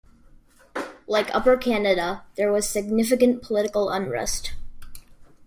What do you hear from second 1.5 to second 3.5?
Canada, there was significant